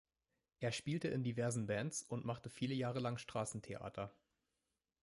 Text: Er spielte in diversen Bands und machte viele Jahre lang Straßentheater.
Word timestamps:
Er 0.59 0.71
spielte 0.71 1.09
in 1.09 1.21
diversen 1.21 1.67
Bands 1.67 2.01
und 2.01 2.25
machte 2.25 2.49
viele 2.49 2.73
Jahre 2.73 2.97
lang 2.99 3.19
Straßentheater. 3.19 4.11